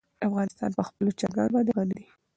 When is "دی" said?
1.99-2.07